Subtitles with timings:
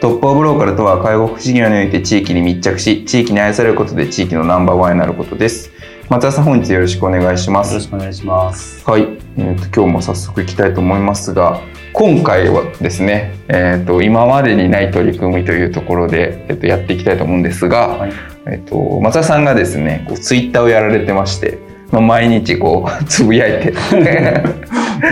[0.00, 5.70] トップオブローカルとは介護福祉業において地域に密着し地域に愛されることで地域のナンバーワンになることです。
[6.08, 7.74] 松田さん本日よろしくお願いします。
[7.74, 8.82] よろしくお願いします。
[8.88, 9.02] はい、
[9.36, 11.60] えーと、今日も早速いきたいと思いますが
[11.92, 18.12] 今回はですね、えーと、今までにない取り組みというところで、えーと、やっていきたいと思うんですが、はい、
[18.46, 21.58] えー、と松田さんがですねこうツイッターをやられてまして
[21.90, 23.74] まあ、毎日こう つぶやいて。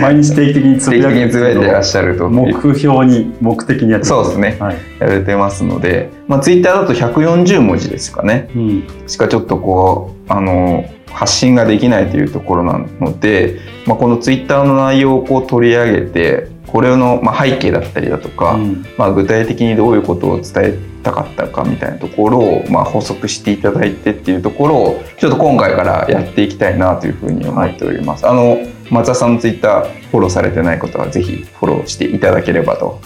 [0.01, 2.29] 毎日定期的につぶやいていらっしゃると。
[2.29, 13.57] 目標に目的にやってそうですね、はい、やられてますので、まあ、ツイッターだと140文字ですかね、うん、しかちょっとこうあの発信ができないというところなので、
[13.87, 28.25] まあ、このツイッターの内容をこう取り上げてこれの、まあ、背景だったりだとか、うん、まあ、具体的にどういうことを伝えたかったかみたいなところを、まあ、補足していただいてっていうところをちょっと今回からやっていきたいなというふうに思っております。
[28.25, 28.59] はい、あの
[28.91, 32.99] 松田さんのツイッターフォローされてない方はぜひフォローしていただければと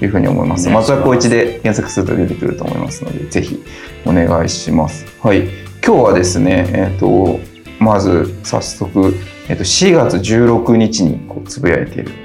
[0.00, 0.70] いうふうに思います。
[0.70, 3.62] 松田光一で検索すると出てくると思いますのでぜひ
[4.06, 5.04] お願いします。
[5.20, 5.48] はい、
[5.84, 7.40] 今日はですね、えっ、ー、と
[7.78, 9.14] まず早速、
[9.48, 12.21] えっ、ー、と4月16日にこうつぶやいている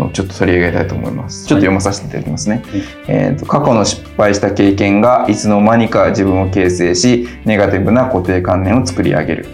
[0.00, 1.46] のちょっと取り上げたいと思います。
[1.46, 2.62] ちょっと読まさせていただきますね。
[2.66, 9.46] はい、えーと、過去の失敗した経験がいつの間にか自分を形成し、ネガティブな固定観念を作り上げる。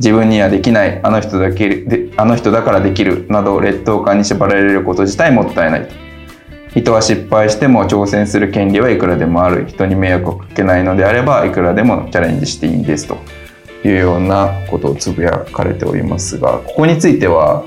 [0.00, 5.88] 自分にはできない、あの人だけであの人だからできるなど劣等感に縛られること自体もったいない。
[6.74, 9.66] 人は失敗しても挑戦する権利はいくらでもある。
[9.68, 13.18] 人に迷惑をかけないのであればいくらでもチャレンジしていいんですと
[13.84, 17.64] いうようなことをつぶやかれておりますが、ここについては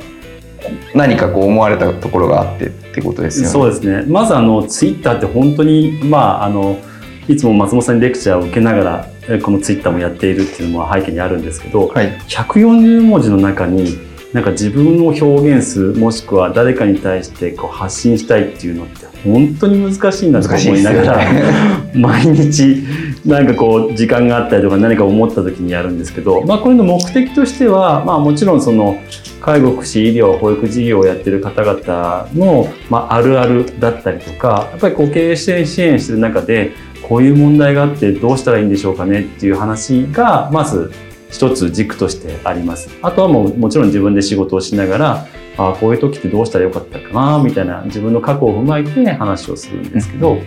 [0.94, 3.52] 何かこう思われたところがあってってことですよね。
[3.52, 4.04] そうですね。
[4.08, 6.80] まずあのツイッターって本当にまああの
[7.28, 13.98] いつも松本さんにレクチャーを受けながらこのツイッターもやっているっていうのも背景にあるんですけど、はい、140文字の中に
[14.34, 21.44] なんか自分を表現するもしくは誰かに対してこう発信したいっていうのって本当に難しいなと思いながら、ね、
[21.96, 22.84] 毎日
[23.28, 29.02] なんかこう時間があったりとか何か思った時にやるんですけど、まあ、これの目的としては、まあ、もちろんその
[29.42, 36.72] 介護福祉医療保育事業をやってる方々の、まあ、あるあるだったりとかやっぱりこう経営支援支援してる中で
[37.08, 40.94] こういう問題があってどうしたらいいんでしょうかねっていう話がまず
[41.30, 42.90] 一つ軸としてあります。
[43.02, 45.28] あとはもうもちろん自分で仕事をしながら
[45.58, 50.38] あこういう時ってどうしたらよかったかなみたいな自分の過去を踏まえて話をするんですけど、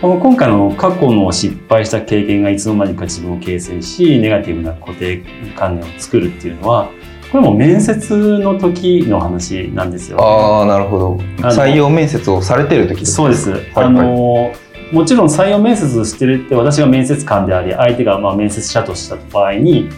[0.00, 5.24] この今回の過去の失敗した経験がいつの間にか自分を形成しネガティブな固定
[5.56, 6.88] 観念を作るっていうのは
[7.32, 11.16] これも面接の時の話なんですよ、ね、ああなるほど。
[11.48, 14.54] 採用面接をされてる時そうです、はい、あの
[14.92, 19.88] もちろん採用面接してるって私が面接官であり相手がまあ面接者とした場合に、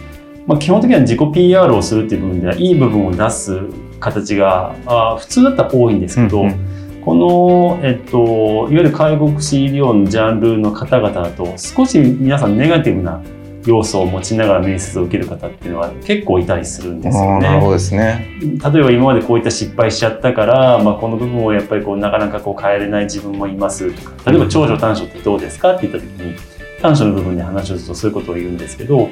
[0.47, 3.61] まあ、基本的には自己 PR をするっていう部分ではいい部分を出す
[3.99, 13.21] 形があ普通だったら多いんですけど、うんうん、この、えっと、いわゆる介護福祉医療のジャンルの方々だと少し皆さんネガティブな
[13.65, 17.47] 要素を持ちながら面接を受ける方っていうのは結構いたりするんですよね。
[17.47, 26.35] なるほどですね例えば今までこういった失敗しちゃったから、まあ、この部分をやっぱりこうなかなかこう変えれない自分もいますとか例えば長所短所ってどうですかって言った時に
[26.81, 29.09] 短所の部分で話をするとそういうことを言うんですけど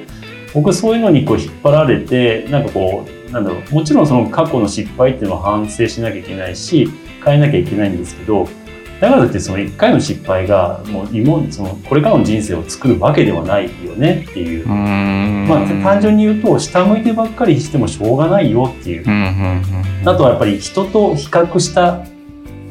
[0.54, 6.90] 僕そういうのにこう引っ張られてなんかこうなんだろうもちろんその過去の失敗っていうのは反省しなきゃいけないし
[7.24, 8.48] 変えなきゃいけないんですけど
[9.00, 14.68] だからってその1回の失敗がもう今そのこれからの人生を作るわけではないよねっていう。
[14.68, 19.06] まあ、単純に言うと下向いてばっかりしてもしょうがないよっていう。
[20.06, 22.06] あとはやっぱり人と比較した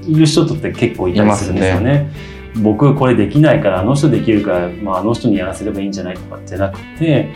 [0.07, 2.11] いる人って結構いたりするんですよね。
[2.57, 7.31] 僕これできないからあの人できるから、まあ、あの人にやらせればいいんじゃないとかじゃなくて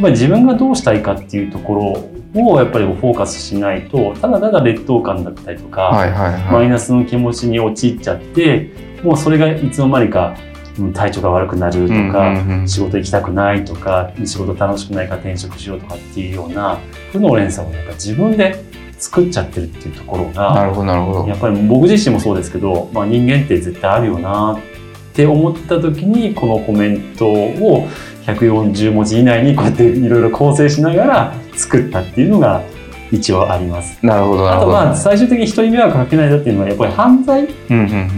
[0.00, 1.74] ぱり自分がどうしたいかっていうとこ
[2.34, 8.70] ろをやっぱりフォーカスしないとただただ劣等感だったりとか、はいはいはい、マイナスの気持ちに陥っちゃって
[9.02, 10.36] もうそれがいつの間にか
[10.94, 16.78] 体調が悪くなるとか、仕事行きたくないとか仕事楽しくないから転職しようとかっていうような
[17.10, 18.64] 負の連鎖をやっぱ自分で
[18.98, 21.28] 作っちゃってるっていうところがなるほどなるほど。
[21.28, 24.60] やっぱり僕自身もそうですけど、まあ、人間って絶対あるよなっ
[25.14, 27.88] て思った時にこのコメントを
[28.34, 32.62] 140文字以内にこうやっていろいろ構成しながら作ったっていうのが
[33.10, 33.98] 一応あります。
[34.04, 37.48] なるほどあとまあ最終的に人に迷惑かけないだっていうのはやっぱり犯罪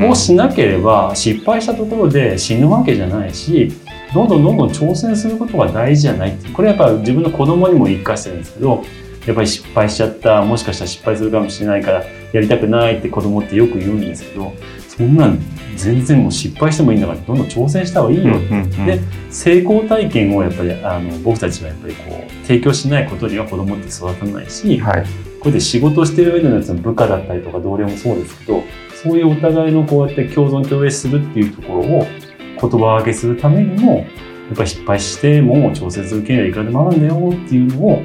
[0.09, 3.73] をしなければ失敗したところで死ぬわけじゃないし
[4.12, 8.83] どんどんどんどん挑戦することが大事じゃないってこれやっぱ自分の子供にも言い聞かせてるんですけど
[9.27, 14.53] やっぱり失敗しちゃったもしかしたら失敗するかもしれないからやりたくないって子供ってよく言うんですけど
[15.00, 15.38] そんなん
[15.76, 18.37] 全然もう失敗してもいいんだからどんどん挑戦した方がいいよ。
[18.37, 19.00] って、うんうん、で
[19.31, 25.08] 成功体験をやっぱりあの僕たちはやっぱりこう提供しないことには子供って育たないし、はい、こ
[25.44, 28.62] うやって仕事してる上でのやつの部下だったりとか同僚もそうですけど
[29.02, 32.06] そういうお互いのこうやって共存共栄するっていうところを
[32.61, 34.05] 言葉分けするためにもや
[34.52, 38.02] っぱり失敗しても調整続ければいくらでもあるんだよっていうのを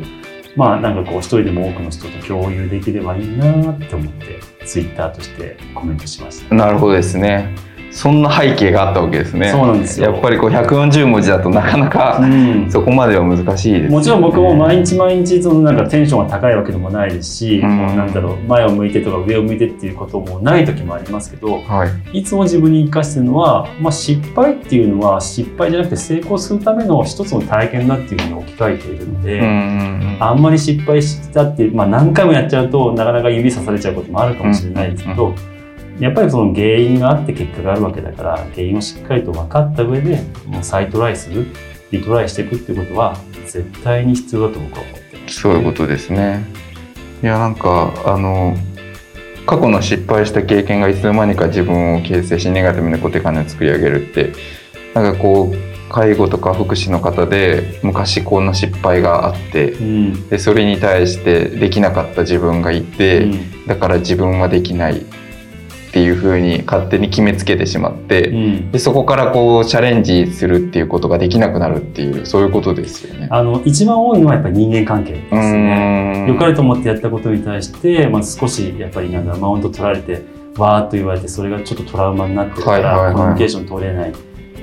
[0.56, 6.56] まあなんかこう一人でも多くの人と共有できればいいなって思ってツイッターとしてコメントしました。
[6.56, 7.54] なるほどですね。
[7.92, 9.52] そんな背景があったわけですね。
[9.52, 12.22] そうなんですやっぱりこう140文字だとなかなか、
[12.70, 35.30] そこまでは難しいです、ね、もちろん僕も毎日毎日そのなんかテンションが高いわけでもないですし、うん、なんだろう前を向いてとか上を向いてっていうこともない時もありますけど、はい、いつも自分に生かしてるのは、まあ、失敗っていうのは失敗じゃなくて成功するための一つの体験だっていうふうに置き換えているので、うん、あんまり失敗したってまあ、何回もやっちゃうとなかなか指さされちゃうこともあるかもしれないですけど。
[35.30, 35.55] うん
[36.00, 41.48] やっぱりその原因があって結果があるわけだから原因をしっかりと分かった上でもう再トライする
[41.92, 46.46] リトライしていくっていうことは絶対に必要だと僕は思ってます、そういうことですね。
[47.24, 48.56] いやなんかあの
[49.46, 54.34] 過去の失敗した経験がいつの間にか自分を形成しネガティブな固定観念を作り上げるって
[54.94, 65.06] なんかこう介護とか福祉の方で昔こんな失敗があって、うん、でそれに対してできなかった自分がいて、うん、だから自分はできない
[65.96, 73.30] っていうふうに勝手に決めつけてしまって、うん、でそこからこうチャレンジするっていうことができなくなるっていうそういうことですよね。
[73.32, 76.26] あの一番多いのはやっぱり人間関係ですね。
[76.28, 80.26] 良かれと思ってやったことに対して、まあ、少しやっぱりなんだマウント取られて
[80.58, 84.14] わーっと言われてそれがちょっとトラウマになってるから、コミュニケーション取れない。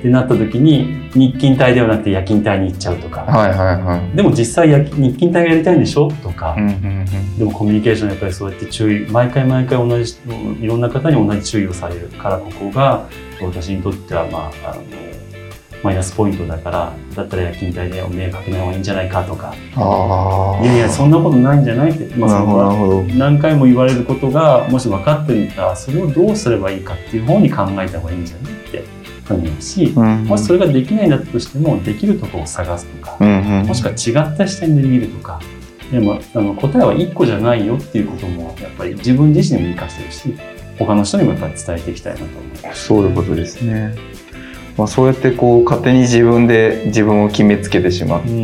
[0.03, 6.09] ってなった時に日勤隊ではなくて夜勤隊に行っちゃうとか、はいはいはい、でも実際日勤隊がやりたいんでしょ？
[6.21, 10.13] とか、うんうんうん、でもコミュニケーションやっぱりそうやって注意毎回毎回同じ
[10.59, 13.07] いろんな方に同じ注意をされるからここが
[13.41, 14.83] 私にとってはまああの
[15.83, 19.53] マイナスポイントだからだったら夜勤隊でお迷惑かけない方がいいんじゃないかとか。
[20.61, 28.53] いやいやそんなことないんじゃないって、まあ、そこ何回も言われることがもし分かってみたらそれをどうすればいいかっていう方に考えた方がいいんじゃない？
[29.23, 35.39] って思うし、うん、もしそれができないんだとしてもできるところを探すとか、もしくは違った視点で見るとか
[35.91, 40.35] でもあの答えは1個じゃないよっていうこともやっぱり自分自身にも生かしてるし
[40.77, 42.85] 他の人にもやっぱり伝えていきたいなと思います。
[42.85, 43.95] そういうことですね。
[44.75, 48.43] まあ、そうやってこう勝手に自分で自分を決めつけてしまって、うん、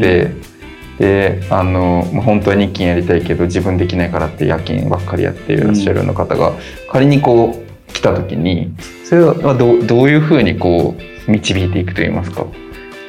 [1.00, 6.54] であの、まあ、本当は日勤やりたいけど自分できないからって夜勤ばっかりやっていらっしゃるような方が、
[6.92, 7.60] 仮にこ
[7.90, 8.72] う来た時に
[9.10, 10.96] それはどどういうふうにこ
[11.28, 12.46] う導いていくといいますか？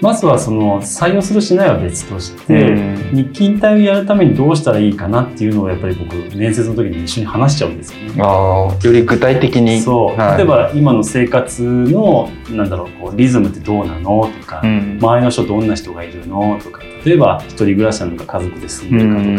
[0.00, 8.14] まずはその採用するしないは別として、日勤隊をやるためにどうしたらいいかなっていうのをやっぱり僕面接の時に一緒に話しちゃうんですよね。
[8.16, 9.78] あより具体的に。
[9.82, 19.36] そう、はい、例えば今の生活のなんだろうこうリズムってどうなのとか、うん、周りの人どんな人がいるのとか例えば一人暮らしなのか家族で住んでる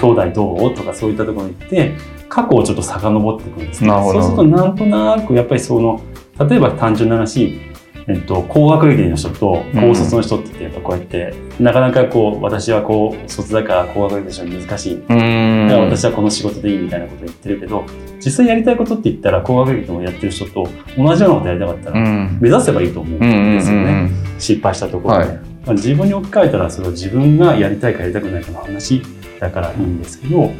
[0.00, 0.74] とか、うん、兄弟どう？
[0.74, 1.92] とかそういったところに行って
[2.32, 3.90] 過去をちょっと遡っていくんですね。
[3.90, 6.00] そうするとなんとなくやっぱりその
[6.48, 7.60] 例えば単純な話、
[8.08, 15.00] えっと、高学歴の人と高卒の人ってやっぱこうやって、うん、なかなかこう私はこう卒だから高学歴の人に難しい。
[15.00, 17.84] だから私はこの仕事でいいみたいなこと言ってるけど
[18.24, 22.00] 実際やりたいことって言ったら高学歴のやってる人と同じようなことやりたかったら、
[22.40, 25.24] 目指せばいいと思うんですよね、失敗したところで。
[25.26, 25.36] はい。
[25.36, 29.02] まあ、自分に置き換えたらそれは自分がやりたいかやりたくないかの話
[29.38, 30.50] だからいいんですけど、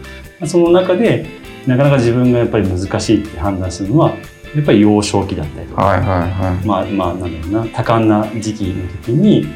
[0.44, 1.24] その中で
[1.66, 4.14] なかなか自分がやっぱり難しいって判断するのは
[4.54, 7.72] やっぱり幼少期だったりとか、はいはいはい、まあまあなんだろうな。
[7.72, 9.46] 多感な時期の時に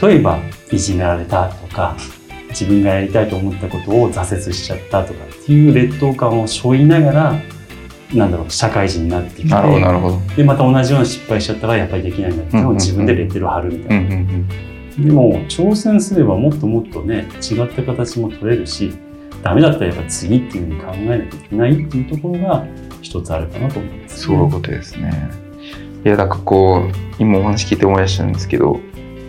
[0.00, 0.38] 例えば
[0.70, 1.96] いじめられたとか
[2.48, 7.42] 自分がやりたいと思ったことを挫折しちゃったとかっていう劣等感を背負いながら
[8.14, 10.20] なんだろう社会人になってきてなるほどなるほど。
[10.36, 14.16] でまた同じような失敗しちゃったらやっぱりできないんだっていうのを自分でレッテルを貼るみたいな。
[14.98, 18.92] でも挑戦すればもっともっとね違った形も取れるし
[19.42, 22.66] ダメだったらやっぱ次っていうふうに考えなきゃいけないっていうところが
[23.00, 25.30] 一つあるかなと思います、ね、そういうことですね。
[26.04, 28.80] いや、なんかこう、今お話聞いて思い出したんですけど、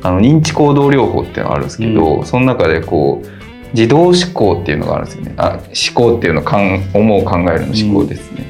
[0.04, 3.28] あの認知行動療法っていうのがあるんですけど、うん、その中でこう
[3.74, 5.34] 自動思考っていうのがあるんですよね。
[5.38, 5.62] あ思
[5.94, 8.46] 考っていうのは思う考えるの思考ですね、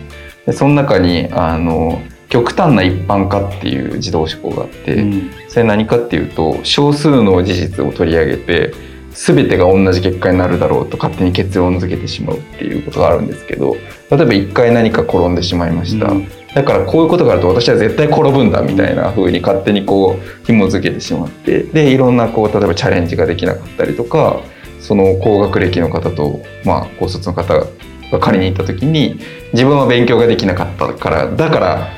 [0.47, 8.73] うん、でその中にあの極端な一般化っていう自動思考があって、うん、それ何かっていうと少数の事実を取り上げて
[9.13, 13.75] 全てが同じ結果になるだろうと勝手に結論付けてしまうっていうことがあるんですけど
[14.09, 24.41] 例えば一回何か転んでしまいました、うん、だからこういうことがあると私は絶対転ぶんだみたいな風に勝手にこう紐付けてしまってでいろんなこう例えばチャレンジができなかったりとか
[24.79, 29.19] その高学歴の方と、まあ、高卒の方が借りに行った時に
[29.53, 31.89] 自分は勉強ができなかったからだから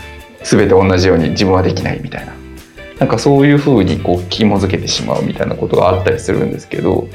[0.44, 2.43] 全て同じように自分はできないみたいな
[3.04, 7.10] なんかそういうふうにこう紐付けてしまうみたいなことがあったりするんですけど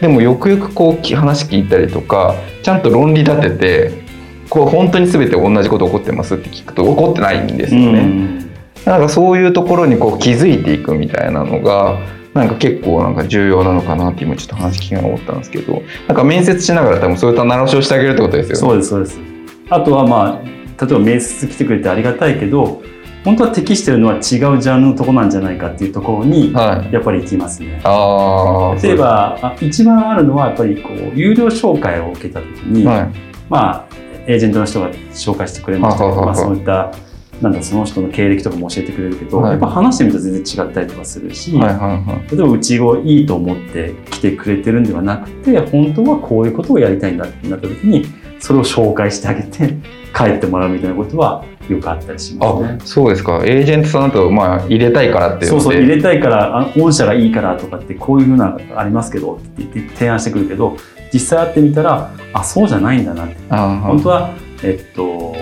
[0.00, 4.04] でもよくよくこう話聞いたりとかちゃんと論理立てて
[4.48, 8.04] こう本当に全て同じこと起こってますって聞くと起こってないんですよね。
[8.06, 8.38] ん
[8.86, 11.98] なんかそういうところにこう気づいていくみたいなのが
[12.32, 18.56] なんか結構なんか重要なのかなって今ちょっと話聞きながら思ったんですけどなんか面接しながら多分そういった習わしをしてあげるってことですよね。
[18.56, 19.20] そうですそうです
[19.68, 20.54] あとはまあ
[20.86, 22.82] 例えば面接来てくれてありがたいけど
[23.24, 27.80] 本当は適してるのは違うジャンルのとこなんじゃないかっていうところにやっぱり行きますね。
[27.82, 33.10] はい、例えば一番あるのはやっぱりこう有料紹介を受けた時に、はい、
[33.48, 33.94] まあ
[34.26, 36.92] エージェントの人が紹介してくれましたけど、まあ、そういった
[37.40, 48.06] なんだその人の経歴とかも教えてくれるけど、はい、やっぱ話してみると全然違ったりとかするし、はいはいはい、例えばうちをいいと思って来てくれてるんではなくて本当はこういうことをやりたいんだってなった時に
[48.38, 49.74] それを紹介してあげて
[50.14, 52.78] 帰ってもらうみたいなことはよくあったりしますね。
[52.84, 53.42] そうですか。
[53.44, 60.76] エージェントさんとまあ入れたいからってそうそう入れたいから御社がいいからとかってこういうふうなありますけどって言って提案してくるけど
[61.12, 64.30] 実際会ってみたらあそうじゃないんだなって本当は
[64.62, 65.34] えっと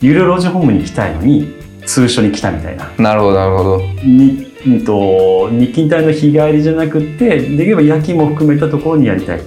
[0.00, 2.90] 有料老人ホームに行きたいのに通所に来たみたいな。
[2.98, 3.78] なるほどなるほど。
[4.04, 9.40] にうんと日勤帯の日帰りじゃなくてできれば夜勤も含めたところにやりたい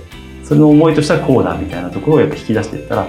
[0.43, 3.07] それの思いとしてはこうだみたいなところをやっぱ引き出していったら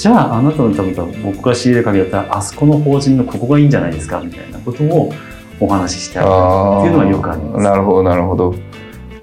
[0.00, 5.12] じゃああなたのためと僕が仕入れる限りだったらあそこの法人のここがいいんじゃないですかみたいなことを
[5.60, 6.36] お話ししてあげるっ
[6.84, 7.62] ていうのはよくあります。
[7.62, 8.54] なるほどなるほど。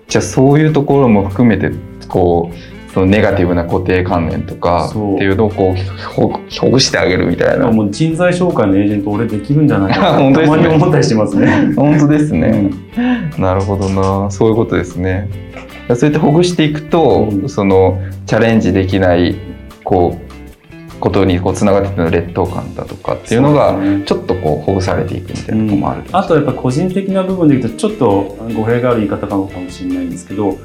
[0.07, 1.71] じゃあそういうところも含めて
[2.07, 7.71] こうそのネガティブな固定観念とかっていうのをこうほぐしてあげるみたいな。
[7.71, 11.73] もう人材紹介のエージェント俺できるんじゃないかな たまに思ったりしますね。
[11.75, 12.69] 本当ですね、
[13.35, 14.29] うん、なるほどな。
[14.29, 15.27] そういうことですね。
[15.87, 19.33] そうやってほぐしていくと、うん、そのチャレンジできない
[19.83, 20.26] こう
[21.07, 30.57] ことにこうつながっていくの劣等感だとかっていうのがちょっとこうほぐされていくみたいなところもある、うん、あとやっぱ個人的な部分で言うとちょっと語弊がある言い方かもしれないんですけど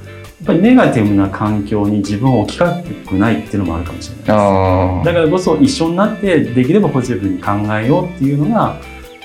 [0.43, 8.77] っぱりネガティブな環境に自分を置き換えたくないっていうのもあるかもしれないですだからこそ一緒になってできればポジティブに考えようっていうのが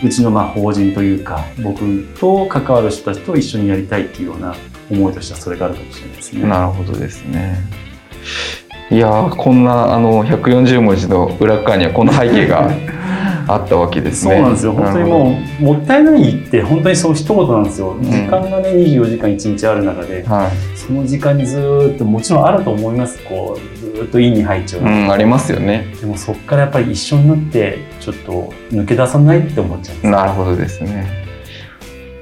[0.04, 4.56] うちのまあ法人というか僕と関わる人たちと一緒にやりたいっていうような
[4.92, 6.48] 思いとしてはそれがあるかもしれないですね。
[6.48, 7.58] なるほどですね。
[8.90, 12.72] いやこんなあの140文字の裏側にはこの背景が
[13.50, 14.36] あったわけですね。
[14.36, 14.74] そうなんですよ。
[14.74, 17.96] 本当にもうもったいないって本当にそう一言なんですよ。
[18.02, 23.20] 時間がね24時間1日ある中で、はい、その時間にずっともちろんあると思います。
[23.24, 25.12] こうずっと院に入っちゃう、うん。
[25.12, 25.88] ありますよね。
[26.00, 30.12] でもそこからやっぱり一緒になってちょっと抜け出さないって思っちゃうんです。
[30.12, 31.27] なるほどですね。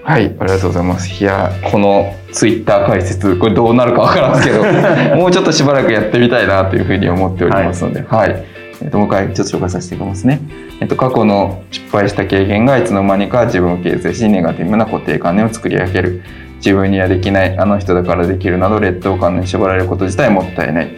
[0.06, 1.24] はい、ありがとうございます。
[1.24, 4.64] いや、このツイッター解説、これどうなるかわからんですけど、
[5.18, 8.44] もうちょっとしばらくやってみたいなというふうに思っておりますので、はい、はい
[8.82, 10.42] えっと、もう一回ちょっと紹介させていただきますね。
[10.80, 16.22] えっと、過去の失敗した経験がいつの間にか自分を形成し、ネガティブな固定観念を作り上げる。
[16.58, 20.90] 自分にはできない、あの人だからできるなど劣等感に縛られること自体もったいない。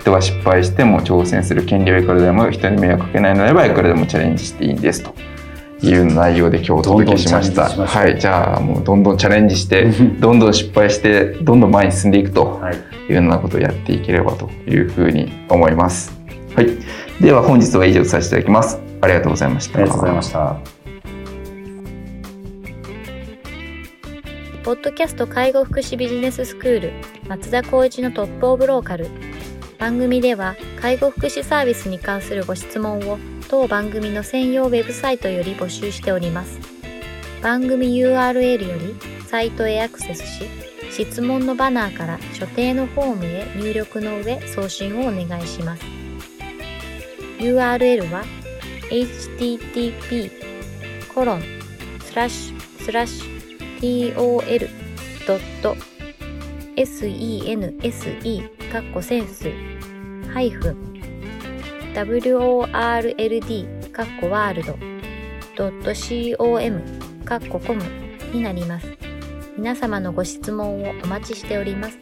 [0.00, 5.14] 人は失敗しても挑戦する権利はいくらでも人に迷惑かけないのであればいくらでもチャレンジしていいんですと。
[5.88, 7.68] いう内容で今日お届けしました。
[7.68, 9.90] はい、じゃあもうどんどんチャレンジして、
[10.20, 12.60] どんどん失敗して、どんどん前に進んでいくと
[13.08, 16.12] いうようなことをやっていければというふうに思います。
[16.54, 16.68] はい。
[17.20, 18.78] では本日は以上させていただきます。
[19.00, 19.78] ありがとうございました。
[19.78, 20.56] ありがとうございました。
[24.64, 26.92] ポッドキャスト介護福祉ビジネススクール
[27.28, 29.06] 松田光一のトップオブローカル
[29.78, 36.58] 番組では介護福祉サービスに関するご質問を当番組の専用ウェブサイトより募集しております。
[37.42, 38.94] 番組 URL より
[39.26, 40.48] サイトへアクセスし
[40.90, 45.84] 質問のバナーから所定のフォームへ入力の上送信をお願いします。
[47.38, 48.24] URL は
[48.90, 50.30] http
[51.12, 51.42] コロン
[52.00, 53.36] スラッシュスラッシュ
[56.76, 59.50] tol.sense カッコセンス
[60.32, 60.95] ハイフン
[62.04, 64.74] world カッコワールド
[66.36, 67.82] .com かっこコム
[68.34, 68.86] になります。
[69.56, 71.98] 皆様のご質問をお待ちしております。